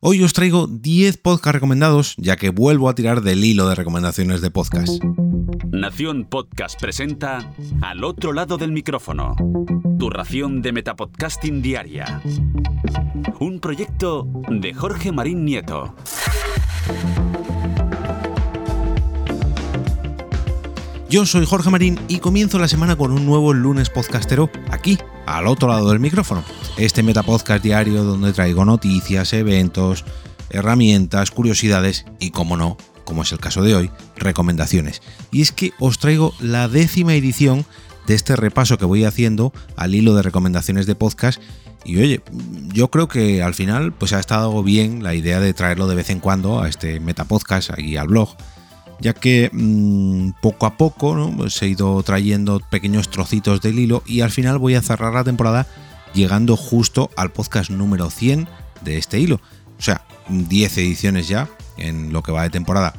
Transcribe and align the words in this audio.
Hoy 0.00 0.22
os 0.22 0.32
traigo 0.32 0.68
10 0.68 1.16
podcasts 1.16 1.54
recomendados, 1.54 2.14
ya 2.18 2.36
que 2.36 2.50
vuelvo 2.50 2.88
a 2.88 2.94
tirar 2.94 3.20
del 3.20 3.44
hilo 3.44 3.68
de 3.68 3.74
recomendaciones 3.74 4.40
de 4.40 4.52
podcast. 4.52 5.02
Nación 5.72 6.24
Podcast 6.24 6.80
presenta 6.80 7.52
Al 7.80 8.04
otro 8.04 8.32
lado 8.32 8.58
del 8.58 8.70
micrófono, 8.70 9.34
tu 9.98 10.08
ración 10.08 10.62
de 10.62 10.70
Metapodcasting 10.70 11.62
Diaria. 11.62 12.22
Un 13.40 13.58
proyecto 13.58 14.28
de 14.48 14.72
Jorge 14.72 15.10
Marín 15.10 15.44
Nieto. 15.44 15.96
Yo 21.10 21.26
soy 21.26 21.44
Jorge 21.44 21.70
Marín 21.70 21.98
y 22.06 22.20
comienzo 22.20 22.60
la 22.60 22.68
semana 22.68 22.94
con 22.94 23.10
un 23.10 23.26
nuevo 23.26 23.52
lunes 23.52 23.90
podcastero 23.90 24.48
aquí, 24.70 24.96
al 25.26 25.48
otro 25.48 25.66
lado 25.66 25.90
del 25.90 25.98
micrófono. 25.98 26.44
Este 26.78 27.02
metapodcast 27.02 27.60
diario 27.60 28.04
donde 28.04 28.32
traigo 28.32 28.64
noticias, 28.64 29.32
eventos, 29.32 30.04
herramientas, 30.48 31.32
curiosidades 31.32 32.04
y, 32.20 32.30
como 32.30 32.56
no, 32.56 32.76
como 33.02 33.22
es 33.22 33.32
el 33.32 33.40
caso 33.40 33.62
de 33.62 33.74
hoy, 33.74 33.90
recomendaciones. 34.16 35.02
Y 35.32 35.42
es 35.42 35.50
que 35.50 35.72
os 35.80 35.98
traigo 35.98 36.34
la 36.38 36.68
décima 36.68 37.14
edición 37.14 37.66
de 38.06 38.14
este 38.14 38.36
repaso 38.36 38.78
que 38.78 38.84
voy 38.84 39.04
haciendo 39.04 39.52
al 39.74 39.96
hilo 39.96 40.14
de 40.14 40.22
recomendaciones 40.22 40.86
de 40.86 40.94
podcast. 40.94 41.42
Y 41.84 41.96
oye, 41.98 42.22
yo 42.72 42.92
creo 42.92 43.08
que 43.08 43.42
al 43.42 43.54
final 43.54 43.92
pues 43.92 44.12
ha 44.12 44.20
estado 44.20 44.62
bien 44.62 45.02
la 45.02 45.14
idea 45.14 45.40
de 45.40 45.54
traerlo 45.54 45.88
de 45.88 45.96
vez 45.96 46.10
en 46.10 46.20
cuando 46.20 46.60
a 46.60 46.68
este 46.68 47.00
metapodcast 47.00 47.76
y 47.76 47.96
al 47.96 48.06
blog 48.06 48.36
ya 49.00 49.14
que 49.14 49.48
mmm, 49.52 50.30
poco 50.42 50.66
a 50.66 50.76
poco 50.76 51.14
¿no? 51.14 51.32
pues 51.36 51.62
he 51.62 51.68
ido 51.68 52.02
trayendo 52.02 52.60
pequeños 52.68 53.08
trocitos 53.10 53.60
del 53.60 53.78
hilo 53.78 54.02
y 54.06 54.22
al 54.22 54.32
final 54.32 54.58
voy 54.58 54.74
a 54.74 54.82
cerrar 54.82 55.14
la 55.14 55.22
temporada 55.22 55.68
llegando 56.14 56.56
justo 56.56 57.10
al 57.16 57.32
podcast 57.32 57.70
número 57.70 58.10
100 58.10 58.48
de 58.82 58.98
este 58.98 59.18
hilo. 59.18 59.40
O 59.78 59.82
sea, 59.82 60.04
10 60.28 60.78
ediciones 60.78 61.28
ya 61.28 61.48
en 61.76 62.12
lo 62.12 62.22
que 62.22 62.32
va 62.32 62.42
de 62.42 62.50
temporada. 62.50 62.94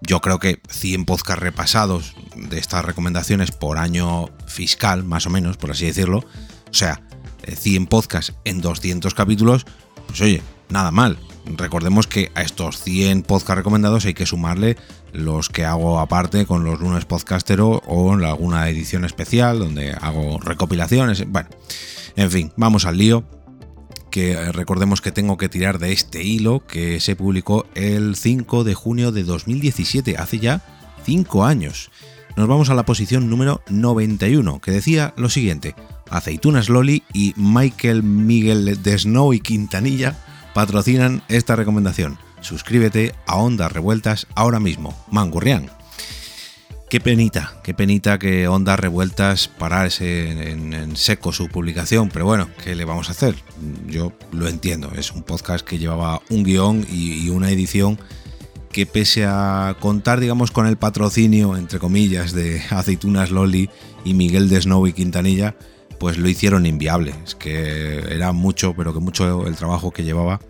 Yo 0.00 0.20
creo 0.20 0.38
que 0.38 0.60
100 0.68 1.04
podcasts 1.06 1.42
repasados 1.42 2.14
de 2.36 2.58
estas 2.58 2.84
recomendaciones 2.84 3.50
por 3.50 3.78
año 3.78 4.26
fiscal, 4.46 5.04
más 5.04 5.26
o 5.26 5.30
menos, 5.30 5.56
por 5.56 5.72
así 5.72 5.86
decirlo. 5.86 6.18
O 6.18 6.74
sea, 6.74 7.02
100 7.46 7.86
podcasts 7.86 8.34
en 8.44 8.60
200 8.60 9.14
capítulos, 9.14 9.66
pues 10.06 10.20
oye, 10.20 10.42
nada 10.68 10.90
mal. 10.90 11.18
Recordemos 11.56 12.06
que 12.06 12.30
a 12.34 12.42
estos 12.42 12.82
100 12.82 13.22
podcasts 13.22 13.56
recomendados 13.56 14.04
hay 14.04 14.14
que 14.14 14.26
sumarle 14.26 14.76
los 15.12 15.48
que 15.48 15.64
hago 15.64 15.98
aparte 15.98 16.44
con 16.44 16.64
los 16.64 16.78
lunes 16.80 17.06
podcastero 17.06 17.82
o 17.86 18.12
en 18.14 18.22
alguna 18.24 18.68
edición 18.68 19.04
especial 19.04 19.58
donde 19.58 19.92
hago 19.92 20.38
recopilaciones. 20.40 21.26
Bueno, 21.26 21.48
en 22.16 22.30
fin, 22.30 22.52
vamos 22.56 22.84
al 22.84 22.98
lío. 22.98 23.24
Que 24.10 24.52
recordemos 24.52 25.02
que 25.02 25.12
tengo 25.12 25.36
que 25.36 25.50
tirar 25.50 25.78
de 25.78 25.92
este 25.92 26.22
hilo 26.22 26.66
que 26.66 26.98
se 26.98 27.14
publicó 27.14 27.66
el 27.74 28.16
5 28.16 28.64
de 28.64 28.74
junio 28.74 29.12
de 29.12 29.22
2017, 29.22 30.16
hace 30.16 30.38
ya 30.38 30.62
5 31.04 31.44
años. 31.44 31.90
Nos 32.34 32.48
vamos 32.48 32.70
a 32.70 32.74
la 32.74 32.84
posición 32.84 33.28
número 33.28 33.62
91, 33.68 34.60
que 34.60 34.70
decía 34.70 35.12
lo 35.16 35.28
siguiente: 35.28 35.74
Aceitunas 36.08 36.68
Loli 36.68 37.02
y 37.12 37.34
Michael 37.36 38.02
Miguel 38.02 38.82
de 38.82 38.98
Snow 38.98 39.34
y 39.34 39.40
Quintanilla 39.40 40.16
patrocinan 40.54 41.22
esta 41.28 41.54
recomendación. 41.54 42.18
Suscríbete 42.40 43.14
a 43.26 43.36
Ondas 43.36 43.72
Revueltas 43.72 44.26
ahora 44.34 44.58
mismo, 44.58 44.96
Mangurrián. 45.10 45.70
Qué 46.90 47.00
penita, 47.00 47.52
qué 47.62 47.74
penita 47.74 48.18
que 48.18 48.48
Ondas 48.48 48.80
Revueltas 48.80 49.48
parase 49.48 50.30
en, 50.30 50.72
en, 50.72 50.96
seco 50.96 51.32
su 51.34 51.48
publicación, 51.48 52.08
pero 52.10 52.24
bueno, 52.24 52.48
¿qué 52.64 52.74
le 52.74 52.86
vamos 52.86 53.10
a 53.10 53.12
hacer? 53.12 53.34
Yo 53.86 54.14
lo 54.32 54.48
entiendo, 54.48 54.90
es 54.96 55.12
un 55.12 55.22
podcast 55.22 55.66
que 55.66 55.76
llevaba 55.76 56.22
un 56.30 56.44
guion 56.44 56.86
y, 56.90 57.26
y 57.26 57.28
una 57.28 57.50
edición 57.50 57.98
que 58.72 58.86
pese 58.86 59.26
a 59.26 59.76
contar, 59.80 60.18
digamos, 60.18 60.50
con 60.50 60.66
el 60.66 60.78
patrocinio, 60.78 61.58
entre 61.58 61.78
comillas, 61.78 62.32
de 62.32 62.62
Aceitunas 62.70 63.30
Loli 63.30 63.68
y 64.06 64.14
Miguel 64.14 64.48
de 64.48 64.58
Snow 64.58 64.86
y 64.86 64.94
Quintanilla, 64.94 65.56
pues 66.00 66.16
lo 66.16 66.26
hicieron 66.26 66.64
inviable. 66.64 67.12
Es 67.22 67.34
que 67.34 67.98
era 67.98 68.32
mucho, 68.32 68.74
pero 68.74 68.94
que 68.94 69.00
mucho 69.00 69.46
el 69.46 69.56
trabajo 69.56 69.90
que 69.90 70.04
llevaba. 70.04 70.40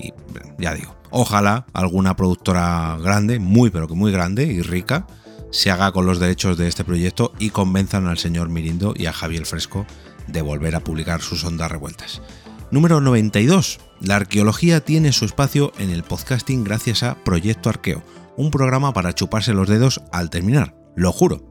Y 0.00 0.12
ya 0.58 0.74
digo, 0.74 0.96
ojalá 1.10 1.64
alguna 1.72 2.16
productora 2.16 2.98
grande, 3.00 3.38
muy 3.38 3.70
pero 3.70 3.86
que 3.86 3.94
muy 3.94 4.10
grande 4.10 4.46
y 4.46 4.62
rica, 4.62 5.06
se 5.50 5.70
haga 5.70 5.92
con 5.92 6.06
los 6.06 6.18
derechos 6.18 6.58
de 6.58 6.68
este 6.68 6.84
proyecto 6.84 7.32
y 7.38 7.50
convenzan 7.50 8.06
al 8.06 8.18
señor 8.18 8.48
Mirindo 8.48 8.94
y 8.96 9.06
a 9.06 9.12
Javier 9.12 9.46
Fresco 9.46 9.86
de 10.26 10.42
volver 10.42 10.74
a 10.74 10.80
publicar 10.80 11.22
sus 11.22 11.44
ondas 11.44 11.70
revueltas. 11.70 12.22
Número 12.70 13.00
92. 13.00 13.78
La 14.00 14.16
arqueología 14.16 14.80
tiene 14.80 15.12
su 15.12 15.24
espacio 15.24 15.72
en 15.78 15.90
el 15.90 16.02
podcasting 16.02 16.64
gracias 16.64 17.02
a 17.02 17.14
Proyecto 17.22 17.70
Arqueo, 17.70 18.02
un 18.36 18.50
programa 18.50 18.92
para 18.92 19.14
chuparse 19.14 19.54
los 19.54 19.68
dedos 19.68 20.02
al 20.12 20.30
terminar, 20.30 20.76
lo 20.96 21.12
juro. 21.12 21.44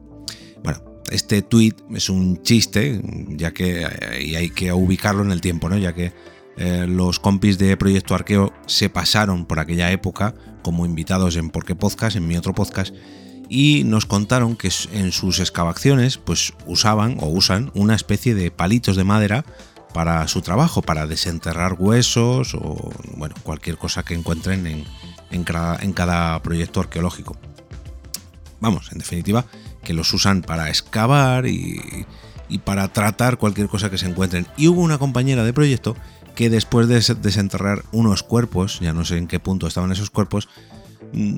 Bueno, 0.62 0.82
este 1.10 1.42
tweet 1.42 1.74
es 1.94 2.10
un 2.10 2.42
chiste, 2.42 3.00
ya 3.28 3.52
que 3.52 3.86
y 4.20 4.34
hay 4.36 4.50
que 4.50 4.72
ubicarlo 4.72 5.22
en 5.22 5.32
el 5.32 5.40
tiempo, 5.40 5.68
¿no? 5.68 5.78
Ya 5.78 5.94
que 5.94 6.12
eh, 6.58 6.86
los 6.88 7.18
compis 7.18 7.58
de 7.58 7.76
Proyecto 7.76 8.14
Arqueo 8.14 8.52
se 8.66 8.88
pasaron 8.88 9.46
por 9.46 9.58
aquella 9.58 9.90
época 9.90 10.34
como 10.62 10.86
invitados 10.86 11.36
en 11.36 11.50
Porque 11.50 11.74
Podcast, 11.74 12.16
en 12.16 12.26
mi 12.26 12.36
otro 12.36 12.54
podcast, 12.54 12.94
y 13.48 13.84
nos 13.84 14.06
contaron 14.06 14.56
que 14.56 14.70
en 14.92 15.12
sus 15.12 15.40
excavaciones 15.40 16.18
pues 16.18 16.54
usaban 16.66 17.16
o 17.20 17.26
usan 17.26 17.70
una 17.74 17.94
especie 17.94 18.34
de 18.34 18.50
palitos 18.50 18.96
de 18.96 19.04
madera 19.04 19.44
para 19.92 20.26
su 20.28 20.42
trabajo, 20.42 20.82
para 20.82 21.06
desenterrar 21.06 21.76
huesos 21.78 22.54
o 22.54 22.90
bueno, 23.16 23.34
cualquier 23.42 23.78
cosa 23.78 24.02
que 24.02 24.14
encuentren 24.14 24.84
en, 25.30 25.44
cada, 25.44 25.76
en 25.76 25.92
cada 25.92 26.42
proyecto 26.42 26.80
arqueológico. 26.80 27.36
Vamos, 28.60 28.90
en 28.92 28.98
definitiva, 28.98 29.46
que 29.82 29.94
los 29.94 30.12
usan 30.12 30.42
para 30.42 30.68
excavar 30.68 31.46
y, 31.46 32.06
y, 32.48 32.58
para 32.58 32.88
tratar 32.88 33.38
cualquier 33.38 33.68
cosa 33.68 33.90
que 33.90 33.98
se 33.98 34.06
encuentren. 34.06 34.46
Y 34.56 34.68
hubo 34.68 34.80
una 34.80 34.98
compañera 34.98 35.44
de 35.44 35.52
proyecto 35.52 35.96
que 36.34 36.50
después 36.50 36.88
de 36.88 37.00
desenterrar 37.22 37.84
unos 37.92 38.22
cuerpos, 38.22 38.80
ya 38.80 38.92
no 38.92 39.04
sé 39.04 39.16
en 39.18 39.28
qué 39.28 39.40
punto 39.40 39.66
estaban 39.66 39.92
esos 39.92 40.10
cuerpos, 40.10 40.48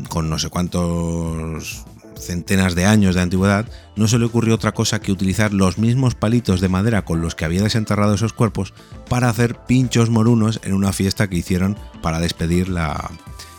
con 0.09 0.29
no 0.31 0.39
sé 0.39 0.49
cuántos 0.49 1.85
centenas 2.21 2.75
de 2.75 2.87
años 2.87 3.15
de 3.15 3.23
antigüedad, 3.23 3.67
no 3.97 4.09
se 4.09 4.19
le 4.19 4.27
ocurrió 4.27 4.55
otra 4.55 4.73
cosa 4.73 5.01
que 5.01 5.13
utilizar 5.13 5.53
los 5.53 5.79
mismos 5.79 6.15
palitos 6.15 6.61
de 6.61 6.69
madera 6.69 7.05
con 7.05 7.21
los 7.21 7.35
que 7.35 7.45
había 7.45 7.63
desenterrado 7.63 8.15
esos 8.15 8.33
cuerpos 8.33 8.75
para 9.09 9.29
hacer 9.29 9.57
pinchos 9.67 10.11
morunos 10.11 10.61
en 10.65 10.75
una 10.75 10.93
fiesta 10.93 11.29
que 11.29 11.37
hicieron 11.37 11.77
para 12.03 12.21
despedir 12.21 12.69
la, 12.69 13.11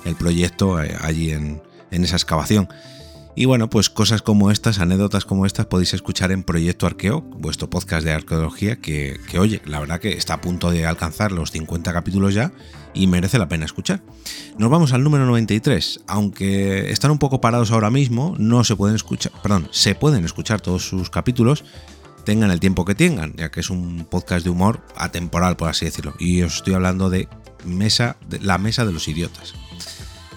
el 0.06 0.16
proyecto 0.16 0.78
allí 0.78 1.32
en, 1.32 1.62
en 1.92 2.04
esa 2.04 2.16
excavación. 2.16 2.70
Y 3.40 3.46
bueno, 3.46 3.70
pues 3.70 3.90
cosas 3.90 4.22
como 4.22 4.52
estas, 4.52 4.80
anécdotas 4.80 5.24
como 5.24 5.46
estas, 5.46 5.66
podéis 5.66 5.94
escuchar 5.94 6.34
en 6.34 6.44
Proyecto 6.44 6.86
Arqueo, 6.86 7.22
vuestro 7.22 7.70
podcast 7.70 8.04
de 8.04 8.12
arqueología, 8.12 8.82
que, 8.82 9.18
que, 9.32 9.40
oye, 9.40 9.62
la 9.64 9.80
verdad 9.80 10.02
que 10.02 10.10
está 10.10 10.34
a 10.34 10.42
punto 10.42 10.72
de 10.72 10.86
alcanzar 10.86 11.32
los 11.32 11.52
50 11.52 11.94
capítulos 11.94 12.34
ya 12.34 12.52
y 12.94 13.08
merece 13.08 13.40
la 13.40 13.48
pena 13.48 13.64
escuchar. 13.64 14.02
Nos 14.58 14.70
vamos 14.70 14.92
al 14.92 15.06
número 15.06 15.26
93. 15.26 16.02
Aunque 16.08 16.92
están 16.92 17.12
un 17.12 17.18
poco 17.18 17.40
parados 17.40 17.72
ahora 17.72 17.90
mismo, 17.90 18.36
no 18.38 18.66
se 18.66 18.76
pueden 18.76 18.98
escuchar, 18.98 19.32
perdón, 19.42 19.70
se 19.72 19.96
pueden 19.96 20.26
escuchar 20.26 20.60
todos 20.60 20.84
sus 20.84 21.10
capítulos, 21.10 21.64
tengan 22.26 22.52
el 22.52 22.60
tiempo 22.60 22.84
que 22.84 22.94
tengan, 22.94 23.34
ya 23.38 23.52
que 23.52 23.62
es 23.62 23.70
un 23.70 24.06
podcast 24.12 24.44
de 24.44 24.50
humor 24.50 24.82
atemporal, 24.98 25.56
por 25.56 25.70
así 25.70 25.86
decirlo. 25.86 26.14
Y 26.20 26.42
os 26.42 26.58
estoy 26.58 26.74
hablando 26.74 27.10
de 27.10 27.30
mesa, 27.64 28.18
de 28.28 28.42
la 28.42 28.58
mesa 28.58 28.84
de 28.84 28.92
los 28.92 29.08
idiotas. 29.08 29.54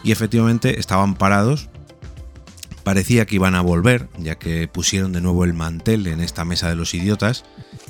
Y 0.05 0.13
efectivamente 0.13 0.79
estaban 0.79 1.17
parados 1.17 1.69
Parecía 2.85 3.27
que 3.27 3.37
iban 3.37 3.55
a 3.55 3.61
volver, 3.61 4.09
ya 4.19 4.37
que 4.37 4.69
pusieron 4.69 5.13
de 5.13 5.21
nuevo 5.21 5.45
el 5.45 5.55
mantel 5.55 6.07
en 6.07 6.21
esta 6.21 6.45
mesa 6.45 6.69
de 6.69 6.77
los 6.77 6.95
idiotas 6.95 7.45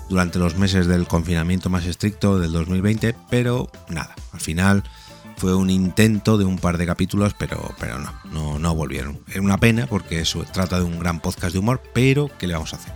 durante 0.09 0.39
los 0.39 0.57
meses 0.57 0.87
del 0.87 1.07
confinamiento 1.07 1.71
más 1.71 1.87
estricto 1.87 2.39
del 2.39 2.53
2020, 2.53 3.15
pero 3.31 3.71
nada, 3.89 4.15
al 4.33 4.41
final 4.41 4.83
fue 5.37 5.55
un 5.55 5.71
intento 5.71 6.39
de 6.39 6.45
un 6.45 6.59
par 6.59 6.79
de 6.79 6.87
capítulos, 6.87 7.35
pero, 7.39 7.75
pero 7.81 7.99
no, 7.99 8.13
no, 8.31 8.59
no 8.59 8.75
volvieron. 8.75 9.21
Es 9.29 9.39
una 9.39 9.59
pena 9.59 9.87
porque 9.87 10.21
eso 10.21 10.45
trata 10.53 10.79
de 10.79 10.85
un 10.85 10.99
gran 10.99 11.21
podcast 11.21 11.53
de 11.53 11.59
humor, 11.59 11.83
pero 11.93 12.31
¿qué 12.39 12.47
le 12.47 12.55
vamos 12.55 12.73
a 12.75 12.77
hacer? 12.77 12.93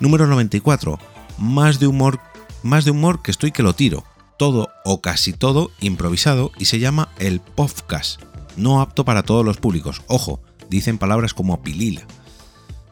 Número 0.00 0.26
94. 0.26 0.98
Más 1.38 1.80
de 1.80 1.86
humor, 1.86 2.20
más 2.62 2.84
de 2.84 2.90
humor 2.90 3.22
que 3.22 3.30
estoy 3.30 3.50
que 3.50 3.62
lo 3.62 3.74
tiro. 3.74 4.04
Todo 4.38 4.68
o 4.84 5.00
casi 5.00 5.32
todo 5.32 5.70
improvisado 5.80 6.52
y 6.58 6.66
se 6.66 6.78
llama 6.78 7.08
el 7.18 7.40
podcast. 7.40 8.20
No 8.56 8.80
apto 8.80 9.04
para 9.04 9.22
todos 9.22 9.44
los 9.44 9.56
públicos. 9.56 10.02
Ojo, 10.06 10.40
dicen 10.74 10.98
palabras 10.98 11.34
como 11.34 11.62
pilila. 11.62 12.06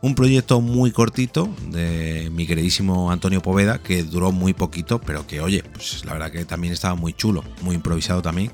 Un 0.01 0.15
proyecto 0.15 0.61
muy 0.61 0.91
cortito 0.91 1.49
de 1.69 2.29
mi 2.33 2.47
queridísimo 2.47 3.13
Antonio 3.13 3.41
Poveda, 3.41 3.79
que 3.79 4.03
duró 4.03 4.33
muy 4.33 4.53
poquito, 4.53 5.01
pero 5.01 5.27
que 5.27 5.41
oye, 5.41 5.63
pues 5.63 6.05
la 6.05 6.15
verdad 6.15 6.33
que 6.33 6.45
también 6.45 6.73
estaba 6.73 6.95
muy 6.95 7.13
chulo, 7.13 7.45
muy 7.61 7.77
improvisado 7.77 8.23
también. 8.23 8.51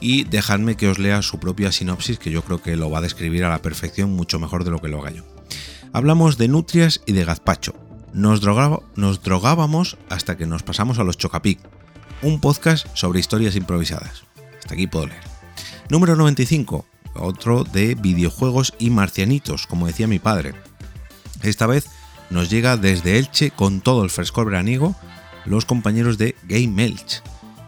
Y 0.00 0.24
dejadme 0.24 0.76
que 0.76 0.88
os 0.88 0.98
lea 0.98 1.22
su 1.22 1.38
propia 1.38 1.70
sinopsis, 1.70 2.18
que 2.18 2.30
yo 2.30 2.42
creo 2.42 2.60
que 2.60 2.76
lo 2.76 2.90
va 2.90 2.98
a 2.98 3.02
describir 3.02 3.44
a 3.44 3.50
la 3.50 3.62
perfección 3.62 4.12
mucho 4.12 4.40
mejor 4.40 4.64
de 4.64 4.70
lo 4.70 4.80
que 4.80 4.88
lo 4.88 5.00
haga 5.00 5.12
yo. 5.12 5.24
Hablamos 5.92 6.38
de 6.38 6.48
nutrias 6.48 7.02
y 7.06 7.12
de 7.12 7.24
gazpacho. 7.24 7.74
Nos, 8.12 8.40
nos 8.96 9.22
drogábamos 9.22 9.96
hasta 10.08 10.36
que 10.36 10.46
nos 10.46 10.62
pasamos 10.62 10.98
a 10.98 11.04
los 11.04 11.18
Chocapic, 11.18 11.60
un 12.22 12.40
podcast 12.40 12.86
sobre 12.94 13.20
historias 13.20 13.54
improvisadas 13.54 14.24
hasta 14.70 14.74
aquí 14.74 14.86
puedo 14.86 15.08
leer. 15.08 15.22
Número 15.88 16.14
95, 16.14 16.86
otro 17.14 17.64
de 17.64 17.94
videojuegos 17.94 18.74
y 18.78 18.90
marcianitos, 18.90 19.66
como 19.66 19.86
decía 19.86 20.06
mi 20.06 20.18
padre. 20.18 20.54
Esta 21.42 21.66
vez 21.66 21.86
nos 22.30 22.50
llega 22.50 22.76
desde 22.76 23.18
Elche 23.18 23.50
con 23.50 23.80
todo 23.80 24.04
el 24.04 24.10
frescor 24.10 24.46
veraniego 24.46 24.94
los 25.44 25.64
compañeros 25.64 26.18
de 26.18 26.36
Game 26.44 26.84
Elch. 26.84 27.22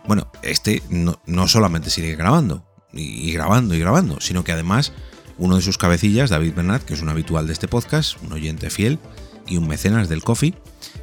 Bueno, 0.07 0.31
este 0.43 0.83
no, 0.89 1.49
solamente 1.49 1.91
sigue 1.91 2.17
grabando, 2.17 2.65
y, 2.93 3.33
grabando 3.33 3.75
y 3.75 3.81
grabando, 3.81 4.21
sino 4.21 4.45
que 4.45 4.53
además 4.53 4.93
uno 5.39 5.57
de 5.57 5.63
sus 5.63 5.79
cabecillas, 5.79 6.31
David 6.31 6.55
Bernat, 6.55 6.83
que 6.83 6.95
es 6.95 7.03
un 7.03 7.09
habitual 7.09 7.47
de 7.47 7.53
este 7.53 7.69
podcast, 7.69 8.23
un 8.23 8.33
oyente 8.33 8.71
fiel 8.71 8.99
y 9.47 9.57
un 9.57 9.69
mecenas 9.69 10.09
del 10.09 10.23
coffee, 10.23 10.55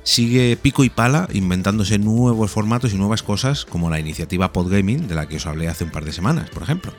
sigue 0.04 0.58
pico 0.58 0.84
y 0.84 0.90
pala 0.90 1.28
inventándose 1.34 2.00
nuevos 2.00 2.52
formatos 2.52 2.94
y 2.94 2.98
nuevas 2.98 3.24
cosas 3.24 3.66
como 3.66 3.90
la 3.90 4.00
iniciativa 4.00 4.54
Podgaming 4.54 5.08
de 5.08 5.16
la 5.16 5.28
que 5.28 5.38
os 5.38 5.46
hablé 5.46 5.68
hace 5.68 5.84
un 5.84 5.92
par 5.92 6.06
de 6.06 6.14
semanas, 6.14 6.50
por 6.50 6.64
ejemplo. 6.64 6.94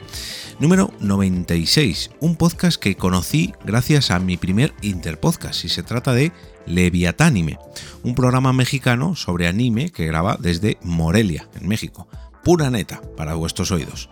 Número 0.58 0.92
96, 1.00 2.10
un 2.20 2.36
podcast 2.36 2.80
que 2.80 2.96
conocí 2.96 3.54
gracias 3.64 4.10
a 4.10 4.18
mi 4.18 4.36
primer 4.36 4.74
Interpodcast 4.82 5.64
y 5.64 5.68
se 5.68 5.82
trata 5.82 6.12
de 6.12 6.32
Leviatánime, 6.66 7.58
un 8.02 8.14
programa 8.14 8.52
mexicano 8.52 9.16
sobre 9.16 9.48
anime 9.48 9.90
que 9.90 10.06
graba 10.06 10.36
desde 10.38 10.78
Morelia, 10.82 11.48
en 11.58 11.66
México. 11.66 12.08
Pura 12.44 12.70
neta 12.70 13.00
para 13.16 13.34
vuestros 13.34 13.70
oídos. 13.70 14.08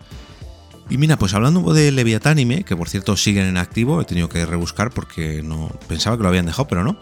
Y 0.90 0.96
mira, 0.96 1.18
pues 1.18 1.34
hablando 1.34 1.74
de 1.74 1.92
Leviatánime, 1.92 2.64
que 2.64 2.74
por 2.74 2.88
cierto 2.88 3.16
siguen 3.16 3.46
en 3.46 3.58
activo, 3.58 4.00
he 4.00 4.04
tenido 4.06 4.30
que 4.30 4.46
rebuscar 4.46 4.90
porque 4.90 5.42
no 5.42 5.68
pensaba 5.86 6.16
que 6.16 6.22
lo 6.22 6.30
habían 6.30 6.46
dejado, 6.46 6.66
pero 6.66 6.82
no. 6.82 6.98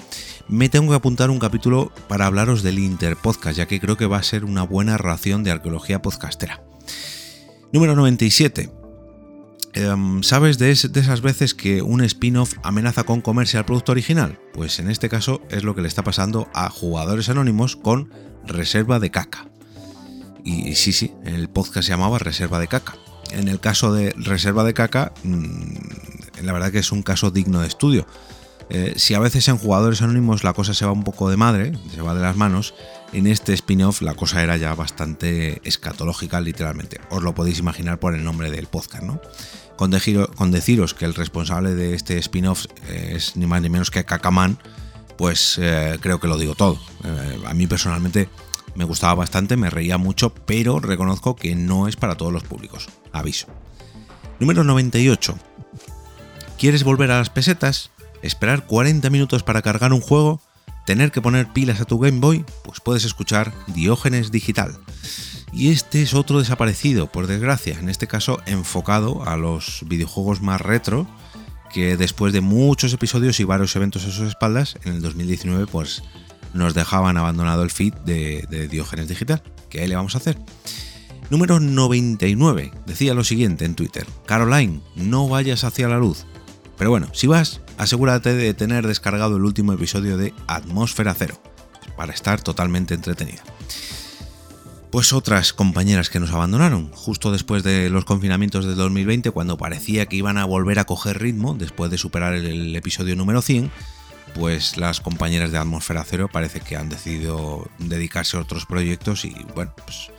Me 0.48 0.68
tengo 0.68 0.90
que 0.90 0.96
apuntar 0.96 1.30
un 1.30 1.38
capítulo 1.38 1.92
para 2.08 2.26
hablaros 2.26 2.62
del 2.62 2.80
Interpodcast, 2.80 3.56
ya 3.56 3.66
que 3.66 3.80
creo 3.80 3.96
que 3.96 4.06
va 4.06 4.18
a 4.18 4.22
ser 4.24 4.44
una 4.44 4.64
buena 4.64 4.98
ración 4.98 5.44
de 5.44 5.52
arqueología 5.52 6.02
podcastera. 6.02 6.62
Número 7.72 7.94
97. 7.94 8.70
Em, 9.74 10.22
¿Sabes 10.22 10.58
de, 10.58 10.70
esas 10.70 11.20
veces 11.20 11.54
que 11.54 11.82
un 11.82 12.02
spin-off 12.02 12.54
amenaza 12.62 13.04
con 13.04 13.20
comerse 13.20 13.58
al 13.58 13.66
producto 13.66 13.92
original? 13.92 14.40
Pues 14.52 14.80
en 14.80 14.90
este 14.90 15.08
caso 15.08 15.42
es 15.48 15.62
lo 15.62 15.74
que 15.74 15.82
le 15.82 15.88
está 15.88 16.02
pasando 16.02 16.48
a 16.54 16.70
Jugadores 16.70 17.28
Anónimos 17.28 17.76
con 17.76 18.10
Reserva 18.46 18.98
de 18.98 19.10
Caca. 19.10 19.48
Y 20.44 20.74
sí, 20.76 20.92
sí, 20.92 21.12
el 21.24 21.48
podcast 21.48 21.86
se 21.86 21.92
llamaba 21.92 22.18
Reserva 22.18 22.58
de 22.58 22.68
Caca. 22.68 22.96
En 23.36 23.48
el 23.48 23.60
caso 23.60 23.92
de 23.92 24.14
Reserva 24.16 24.64
de 24.64 24.72
Caca, 24.72 25.12
mm, 25.22 26.42
la 26.42 26.52
verdad 26.54 26.72
que 26.72 26.78
es 26.78 26.90
un 26.90 27.02
caso 27.02 27.30
digno 27.30 27.60
de 27.60 27.66
estudio. 27.66 28.06
Eh, 28.70 28.94
si 28.96 29.12
a 29.12 29.20
veces 29.20 29.46
en 29.48 29.58
Jugadores 29.58 30.00
Anónimos 30.00 30.42
la 30.42 30.54
cosa 30.54 30.72
se 30.72 30.86
va 30.86 30.92
un 30.92 31.04
poco 31.04 31.28
de 31.28 31.36
madre, 31.36 31.72
se 31.94 32.00
va 32.00 32.14
de 32.14 32.22
las 32.22 32.34
manos, 32.34 32.74
en 33.12 33.26
este 33.26 33.52
spin-off 33.52 34.00
la 34.00 34.14
cosa 34.14 34.42
era 34.42 34.56
ya 34.56 34.74
bastante 34.74 35.60
escatológica, 35.64 36.40
literalmente. 36.40 36.98
Os 37.10 37.22
lo 37.22 37.34
podéis 37.34 37.58
imaginar 37.58 38.00
por 38.00 38.14
el 38.14 38.24
nombre 38.24 38.50
del 38.50 38.68
podcast, 38.68 39.02
¿no? 39.02 39.20
con, 39.76 39.90
deciros 40.50 40.94
que 40.94 41.04
el 41.04 41.14
responsable 41.14 41.74
de 41.74 41.94
este 41.94 42.16
spin-off 42.18 42.64
es 42.88 43.36
ni 43.36 43.46
más 43.46 43.60
ni 43.60 43.68
menos 43.68 43.90
que 43.90 44.04
Kakaman, 44.04 44.58
pues 45.18 45.58
eh, 45.60 45.98
creo 46.00 46.20
que 46.20 46.28
lo 46.28 46.38
digo 46.38 46.54
todo. 46.54 46.80
Eh, 47.04 47.38
a 47.46 47.52
mí 47.52 47.66
personalmente 47.66 48.30
me 48.74 48.84
gustaba 48.84 49.14
bastante, 49.14 49.56
me 49.56 49.70
reía 49.70 49.98
mucho, 49.98 50.34
pero 50.34 50.80
reconozco 50.80 51.36
que 51.36 51.54
no 51.54 51.88
es 51.88 51.96
para 51.96 52.16
todos 52.16 52.32
los 52.32 52.44
públicos. 52.44 52.88
Aviso. 53.12 53.46
Número 54.40 54.64
98. 54.64 55.38
¿Quieres 56.58 56.84
volver 56.84 57.10
a 57.10 57.18
las 57.18 57.30
pesetas? 57.30 57.90
¿Esperar 58.22 58.66
40 58.66 59.08
minutos 59.10 59.42
para 59.42 59.62
cargar 59.62 59.92
un 59.92 60.00
juego? 60.00 60.40
¿Tener 60.84 61.10
que 61.10 61.20
poner 61.20 61.52
pilas 61.52 61.80
a 61.80 61.84
tu 61.84 61.98
Game 61.98 62.20
Boy? 62.20 62.44
Pues 62.62 62.80
puedes 62.80 63.04
escuchar 63.04 63.52
Diógenes 63.68 64.30
Digital 64.30 64.78
y 65.56 65.70
este 65.70 66.02
es 66.02 66.12
otro 66.12 66.38
desaparecido, 66.38 67.06
por 67.06 67.26
desgracia, 67.26 67.78
en 67.78 67.88
este 67.88 68.06
caso 68.06 68.40
enfocado 68.44 69.26
a 69.26 69.38
los 69.38 69.80
videojuegos 69.86 70.42
más 70.42 70.60
retro, 70.60 71.06
que 71.72 71.96
después 71.96 72.34
de 72.34 72.42
muchos 72.42 72.92
episodios 72.92 73.40
y 73.40 73.44
varios 73.44 73.74
eventos 73.74 74.04
a 74.04 74.10
sus 74.10 74.28
espaldas, 74.28 74.76
en 74.84 74.94
el 74.94 75.02
2019 75.02 75.66
pues 75.66 76.02
nos 76.56 76.74
dejaban 76.74 77.16
abandonado 77.16 77.62
el 77.62 77.70
feed 77.70 77.94
de, 78.04 78.46
de 78.50 78.68
Diógenes 78.68 79.08
Digital. 79.08 79.42
¿Qué 79.68 79.86
le 79.86 79.96
vamos 79.96 80.14
a 80.14 80.18
hacer? 80.18 80.38
Número 81.30 81.60
99 81.60 82.72
decía 82.86 83.14
lo 83.14 83.24
siguiente 83.24 83.64
en 83.64 83.74
Twitter: 83.74 84.06
Caroline, 84.26 84.80
no 84.94 85.28
vayas 85.28 85.64
hacia 85.64 85.88
la 85.88 85.98
luz. 85.98 86.24
Pero 86.78 86.90
bueno, 86.90 87.08
si 87.12 87.26
vas, 87.26 87.60
asegúrate 87.78 88.34
de 88.34 88.54
tener 88.54 88.86
descargado 88.86 89.36
el 89.36 89.44
último 89.44 89.72
episodio 89.72 90.16
de 90.16 90.34
Atmósfera 90.46 91.14
Cero, 91.14 91.40
para 91.96 92.12
estar 92.12 92.42
totalmente 92.42 92.94
entretenida 92.94 93.42
pues 94.96 95.12
otras 95.12 95.52
compañeras 95.52 96.08
que 96.08 96.20
nos 96.20 96.30
abandonaron, 96.30 96.90
justo 96.92 97.30
después 97.30 97.62
de 97.62 97.90
los 97.90 98.06
confinamientos 98.06 98.64
del 98.64 98.76
2020, 98.76 99.30
cuando 99.30 99.58
parecía 99.58 100.06
que 100.06 100.16
iban 100.16 100.38
a 100.38 100.46
volver 100.46 100.78
a 100.78 100.84
coger 100.84 101.20
ritmo 101.20 101.54
después 101.54 101.90
de 101.90 101.98
superar 101.98 102.32
el, 102.32 102.74
episodio 102.74 103.14
número 103.14 103.42
100, 103.42 103.70
pues 104.36 104.76
las 104.76 105.00
compañeras 105.00 105.50
de 105.50 105.58
Atmósfera 105.58 106.04
Cero 106.04 106.28
parece 106.30 106.60
que 106.60 106.76
han 106.76 106.88
decidido 106.88 107.68
dedicarse 107.78 108.36
a 108.36 108.40
otros 108.40 108.66
proyectos 108.66 109.24
y 109.24 109.34
bueno, 109.54 109.72
pues 109.82 110.10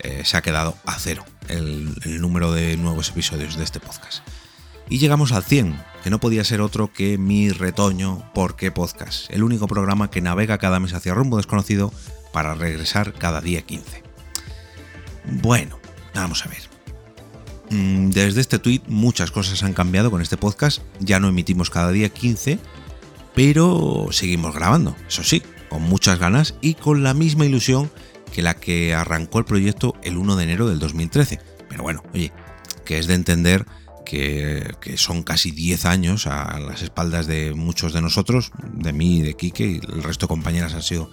eh, 0.00 0.22
se 0.24 0.36
ha 0.36 0.42
quedado 0.42 0.76
a 0.84 0.98
cero 0.98 1.24
el, 1.48 1.94
número 2.20 2.52
de 2.52 2.76
nuevos 2.76 3.10
episodios 3.10 3.56
de 3.56 3.64
este 3.64 3.78
podcast. 3.78 4.26
Y 4.88 4.98
llegamos 4.98 5.30
al 5.32 5.44
100, 5.44 5.80
que 6.02 6.10
no 6.10 6.18
podía 6.18 6.44
ser 6.44 6.60
otro 6.60 6.92
que 6.92 7.18
mi 7.18 7.50
retoño 7.50 8.30
¿Por 8.34 8.56
qué 8.56 8.72
Podcast? 8.72 9.30
El 9.30 9.44
único 9.44 9.68
programa 9.68 10.10
que 10.10 10.20
navega 10.20 10.58
cada 10.58 10.80
mes 10.80 10.92
hacia 10.92 11.14
rumbo 11.14 11.36
desconocido 11.36 11.92
para 12.32 12.54
regresar 12.54 13.12
cada 13.14 13.40
día 13.40 13.62
15. 13.62 14.02
Bueno, 15.40 15.78
vamos 16.14 16.44
a 16.44 16.48
ver. 16.48 16.62
Mm, 17.70 18.10
desde 18.10 18.40
este 18.40 18.58
tweet 18.58 18.82
muchas 18.88 19.30
cosas 19.30 19.62
han 19.62 19.72
cambiado 19.72 20.10
con 20.10 20.20
este 20.20 20.36
podcast, 20.36 20.82
ya 20.98 21.20
no 21.20 21.28
emitimos 21.28 21.70
cada 21.70 21.92
día 21.92 22.08
15, 22.08 22.58
pero 23.34 24.08
seguimos 24.10 24.54
grabando, 24.54 24.96
eso 25.08 25.22
sí, 25.24 25.42
con 25.68 25.82
muchas 25.82 26.18
ganas 26.18 26.54
y 26.60 26.74
con 26.74 27.02
la 27.02 27.14
misma 27.14 27.46
ilusión 27.46 27.90
que 28.32 28.42
la 28.42 28.54
que 28.54 28.94
arrancó 28.94 29.38
el 29.38 29.44
proyecto 29.44 29.94
el 30.02 30.16
1 30.16 30.36
de 30.36 30.44
enero 30.44 30.68
del 30.68 30.78
2013. 30.78 31.38
Pero 31.68 31.82
bueno, 31.82 32.02
oye, 32.12 32.32
que 32.84 32.98
es 32.98 33.06
de 33.06 33.14
entender 33.14 33.66
que, 34.04 34.74
son 34.96 35.22
casi 35.22 35.50
10 35.50 35.86
años 35.86 36.26
a 36.26 36.58
las 36.58 36.82
espaldas 36.82 37.26
de 37.26 37.54
muchos 37.54 37.92
de 37.92 38.02
nosotros, 38.02 38.52
de 38.72 38.92
mí, 38.92 39.22
de 39.22 39.34
Quique 39.34 39.64
y 39.64 39.76
el 39.76 40.02
resto 40.02 40.26
de 40.26 40.30
compañeras 40.30 40.74
han 40.74 40.82
sido 40.82 41.10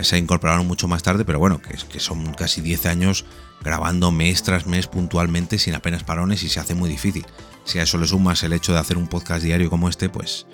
se 0.00 0.16
incorporaron 0.16 0.66
mucho 0.66 0.88
más 0.88 1.02
tarde, 1.02 1.24
pero 1.24 1.38
bueno, 1.38 1.60
que, 1.60 1.76
que 1.88 2.00
son 2.00 2.32
casi 2.32 2.62
10 2.62 2.86
años 2.86 3.26
grabando 3.62 4.10
mes 4.10 4.42
tras 4.42 4.66
mes 4.66 4.86
puntualmente 4.86 5.58
sin 5.58 5.74
apenas 5.74 6.02
parones 6.02 6.42
y 6.42 6.48
se 6.48 6.60
hace 6.60 6.74
muy 6.74 6.88
difícil. 6.88 7.26
Si 7.64 7.78
a 7.78 7.82
eso 7.82 7.98
le 7.98 8.06
sumas 8.06 8.42
el 8.42 8.54
hecho 8.54 8.72
de 8.72 8.78
hacer 8.78 8.96
un 8.96 9.06
podcast 9.06 9.44
diario 9.44 9.68
como 9.68 9.88
este, 9.88 10.08
pues, 10.08 10.46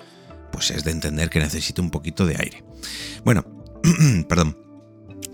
pues 0.51 0.71
es 0.71 0.83
de 0.83 0.91
entender 0.91 1.29
que 1.29 1.39
necesite 1.39 1.81
un 1.81 1.91
poquito 1.91 2.25
de 2.25 2.35
aire. 2.39 2.63
Bueno, 3.23 3.45
perdón. 4.27 4.57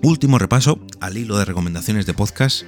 Último 0.01 0.37
repaso 0.37 0.79
al 0.99 1.17
hilo 1.17 1.37
de 1.37 1.45
recomendaciones 1.45 2.05
de 2.05 2.13
podcast 2.13 2.63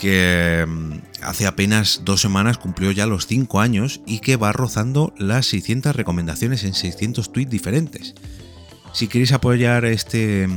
que 0.00 0.64
mm, 0.66 0.92
hace 1.22 1.46
apenas 1.46 2.02
dos 2.04 2.20
semanas 2.20 2.58
cumplió 2.58 2.90
ya 2.90 3.06
los 3.06 3.26
5 3.26 3.60
años 3.60 4.00
y 4.06 4.20
que 4.20 4.36
va 4.36 4.52
rozando 4.52 5.12
las 5.18 5.46
600 5.46 5.94
recomendaciones 5.94 6.64
en 6.64 6.74
600 6.74 7.32
tweets 7.32 7.50
diferentes. 7.50 8.14
Si 8.92 9.06
queréis 9.06 9.32
apoyar 9.32 9.84
este, 9.84 10.48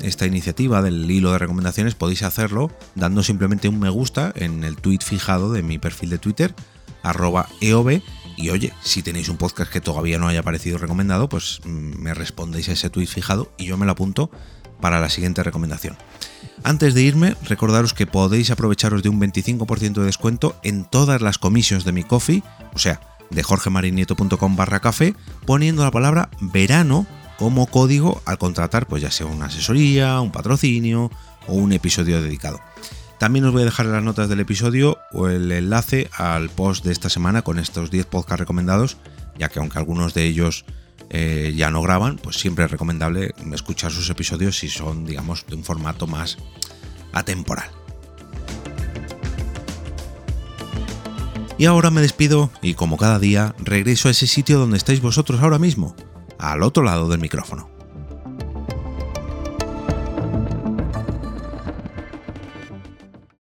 esta 0.00 0.26
iniciativa 0.26 0.80
del 0.80 1.10
hilo 1.10 1.32
de 1.32 1.38
recomendaciones, 1.38 1.94
podéis 1.94 2.22
hacerlo 2.22 2.70
dando 2.94 3.22
simplemente 3.22 3.68
un 3.68 3.78
me 3.78 3.90
gusta 3.90 4.32
en 4.34 4.64
el 4.64 4.76
tweet 4.76 5.00
fijado 5.04 5.52
de 5.52 5.62
mi 5.62 5.78
perfil 5.78 6.08
de 6.08 6.18
Twitter, 6.18 6.54
arroba 7.02 7.48
eov. 7.60 8.00
Y 8.42 8.50
oye, 8.50 8.72
si 8.82 9.04
tenéis 9.04 9.28
un 9.28 9.36
podcast 9.36 9.70
que 9.70 9.80
todavía 9.80 10.18
no 10.18 10.26
haya 10.26 10.40
aparecido 10.40 10.76
recomendado, 10.76 11.28
pues 11.28 11.60
mm, 11.64 12.02
me 12.02 12.12
respondéis 12.12 12.68
a 12.68 12.72
ese 12.72 12.90
tweet 12.90 13.06
fijado 13.06 13.52
y 13.56 13.66
yo 13.66 13.76
me 13.76 13.86
lo 13.86 13.92
apunto 13.92 14.32
para 14.80 15.00
la 15.00 15.10
siguiente 15.10 15.44
recomendación. 15.44 15.96
Antes 16.64 16.92
de 16.94 17.02
irme, 17.02 17.36
recordaros 17.44 17.94
que 17.94 18.08
podéis 18.08 18.50
aprovecharos 18.50 19.04
de 19.04 19.10
un 19.10 19.20
25% 19.20 19.92
de 19.92 20.06
descuento 20.06 20.56
en 20.64 20.84
todas 20.84 21.22
las 21.22 21.38
comisiones 21.38 21.84
de 21.84 21.92
mi 21.92 22.02
coffee, 22.02 22.42
o 22.74 22.80
sea, 22.80 23.00
de 23.30 23.44
jorgemarinieto.com 23.44 24.56
barra 24.56 24.80
poniendo 25.46 25.84
la 25.84 25.92
palabra 25.92 26.28
verano 26.40 27.06
como 27.38 27.68
código 27.68 28.22
al 28.24 28.38
contratar 28.38 28.88
pues 28.88 29.02
ya 29.02 29.12
sea 29.12 29.26
una 29.26 29.46
asesoría, 29.46 30.20
un 30.20 30.32
patrocinio 30.32 31.12
o 31.46 31.54
un 31.54 31.72
episodio 31.72 32.20
dedicado. 32.20 32.58
También 33.22 33.44
os 33.44 33.52
voy 33.52 33.62
a 33.62 33.66
dejar 33.66 33.86
en 33.86 33.92
las 33.92 34.02
notas 34.02 34.28
del 34.28 34.40
episodio 34.40 34.98
o 35.12 35.28
el 35.28 35.52
enlace 35.52 36.10
al 36.18 36.50
post 36.50 36.84
de 36.84 36.90
esta 36.90 37.08
semana 37.08 37.42
con 37.42 37.60
estos 37.60 37.88
10 37.88 38.06
podcasts 38.06 38.40
recomendados, 38.40 38.96
ya 39.38 39.48
que 39.48 39.60
aunque 39.60 39.78
algunos 39.78 40.12
de 40.12 40.24
ellos 40.24 40.64
eh, 41.08 41.54
ya 41.54 41.70
no 41.70 41.82
graban, 41.82 42.16
pues 42.16 42.40
siempre 42.40 42.64
es 42.64 42.70
recomendable 42.72 43.32
escuchar 43.52 43.92
sus 43.92 44.10
episodios 44.10 44.58
si 44.58 44.68
son, 44.68 45.04
digamos, 45.04 45.46
de 45.46 45.54
un 45.54 45.62
formato 45.62 46.08
más 46.08 46.36
atemporal. 47.12 47.70
Y 51.58 51.66
ahora 51.66 51.92
me 51.92 52.00
despido 52.00 52.50
y 52.60 52.74
como 52.74 52.96
cada 52.96 53.20
día 53.20 53.54
regreso 53.60 54.08
a 54.08 54.10
ese 54.10 54.26
sitio 54.26 54.58
donde 54.58 54.78
estáis 54.78 55.00
vosotros 55.00 55.40
ahora 55.42 55.60
mismo, 55.60 55.94
al 56.40 56.64
otro 56.64 56.82
lado 56.82 57.08
del 57.08 57.20
micrófono. 57.20 57.71